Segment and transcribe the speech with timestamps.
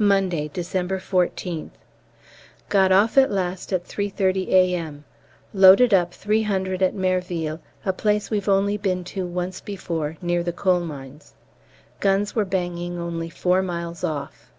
[0.00, 1.70] Monday, December 14th.
[2.68, 5.04] Got off at last at 3.30 A.M.
[5.54, 10.52] Loaded up 300 at Merville, a place we've only been to once before, near the
[10.52, 11.34] coalmines.
[12.00, 14.50] Guns were banging only four miles off.